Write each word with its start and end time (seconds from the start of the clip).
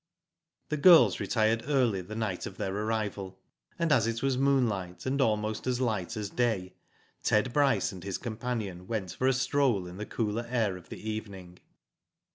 The 0.69 0.77
girls 0.77 1.19
retired 1.19 1.61
early 1.67 2.01
the 2.01 2.15
night 2.15 2.47
of 2.47 2.57
their 2.57 2.75
arrival, 2.75 3.37
and 3.77 3.91
as 3.91 4.07
it 4.07 4.23
was 4.23 4.35
moonlight, 4.35 5.05
and 5.05 5.21
almost 5.21 5.67
as 5.67 5.79
light 5.79 6.17
as 6.17 6.31
day, 6.31 6.73
Ted 7.21 7.53
Bryce 7.53 7.91
and 7.91 8.03
his 8.03 8.17
companion 8.17 8.87
went 8.87 9.11
for 9.11 9.27
a 9.27 9.33
stroll 9.33 9.85
in 9.85 9.97
the 9.97 10.07
cooler 10.07 10.47
air 10.49 10.75
of 10.75 10.89
the 10.89 11.07
evening. 11.07 11.59